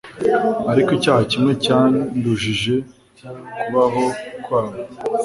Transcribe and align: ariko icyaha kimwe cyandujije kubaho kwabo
ariko 0.71 0.89
icyaha 0.97 1.23
kimwe 1.31 1.51
cyandujije 1.63 2.75
kubaho 3.59 4.03
kwabo 4.43 4.75